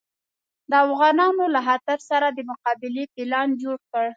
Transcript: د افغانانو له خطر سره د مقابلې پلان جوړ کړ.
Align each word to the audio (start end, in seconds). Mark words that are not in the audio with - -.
د 0.69 0.71
افغانانو 0.85 1.43
له 1.55 1.59
خطر 1.67 1.99
سره 2.09 2.27
د 2.31 2.39
مقابلې 2.49 3.03
پلان 3.15 3.47
جوړ 3.61 3.77
کړ. 3.91 4.07